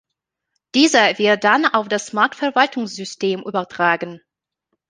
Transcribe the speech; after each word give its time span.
Dieser 0.73 1.19
wird 1.19 1.43
dann 1.43 1.63
auf 1.63 1.87
das 1.87 2.11
Marktverwaltungssystem 2.11 3.41
übertragen. 3.41 4.19